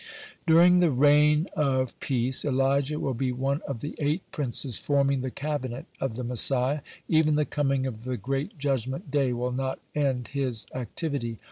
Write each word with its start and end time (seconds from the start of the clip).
(116) 0.45 0.45
During 0.47 0.79
the 0.79 0.89
reign 0.89 1.47
of 1.55 1.99
peace, 1.99 2.43
Elijah 2.43 2.99
will 2.99 3.13
be 3.13 3.31
one 3.31 3.61
of 3.67 3.81
the 3.81 3.93
eight 3.99 4.23
princes 4.31 4.79
forming 4.79 5.21
the 5.21 5.29
cabinet 5.29 5.85
of 5.99 6.15
the 6.15 6.23
Messiah. 6.23 6.77
(117) 7.05 7.17
Even 7.19 7.35
the 7.35 7.45
coming 7.45 7.85
of 7.85 8.03
the 8.05 8.17
great 8.17 8.57
judgment 8.57 9.11
day 9.11 9.31
will 9.31 9.51
not 9.51 9.77
end 9.93 10.29
his 10.29 10.65
activity. 10.73 11.37